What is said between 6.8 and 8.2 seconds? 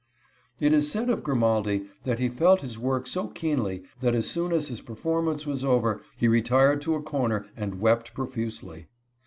to a corner and wept